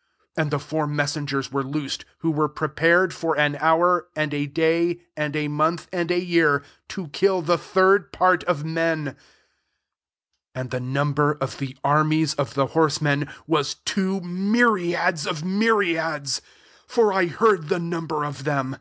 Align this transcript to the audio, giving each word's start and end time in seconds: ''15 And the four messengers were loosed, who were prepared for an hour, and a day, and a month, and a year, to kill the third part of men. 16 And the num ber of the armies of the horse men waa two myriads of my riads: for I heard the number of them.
''15 0.36 0.40
And 0.44 0.50
the 0.52 0.60
four 0.60 0.86
messengers 0.86 1.50
were 1.50 1.64
loosed, 1.64 2.04
who 2.18 2.30
were 2.30 2.48
prepared 2.48 3.12
for 3.12 3.36
an 3.36 3.56
hour, 3.56 4.06
and 4.14 4.32
a 4.32 4.46
day, 4.46 5.00
and 5.16 5.34
a 5.34 5.48
month, 5.48 5.88
and 5.92 6.08
a 6.12 6.20
year, 6.20 6.62
to 6.90 7.08
kill 7.08 7.42
the 7.42 7.58
third 7.58 8.12
part 8.12 8.44
of 8.44 8.64
men. 8.64 9.16
16 10.54 10.54
And 10.54 10.70
the 10.70 10.78
num 10.78 11.14
ber 11.14 11.32
of 11.32 11.58
the 11.58 11.76
armies 11.82 12.32
of 12.34 12.54
the 12.54 12.66
horse 12.78 13.00
men 13.00 13.28
waa 13.48 13.64
two 13.84 14.20
myriads 14.20 15.26
of 15.26 15.42
my 15.42 15.64
riads: 15.66 16.40
for 16.86 17.12
I 17.12 17.26
heard 17.26 17.68
the 17.68 17.80
number 17.80 18.22
of 18.22 18.44
them. 18.44 18.76